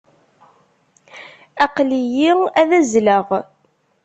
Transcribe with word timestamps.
Aql-iyi 1.65 2.29
ad 2.61 2.69
azzleɣ. 2.79 3.27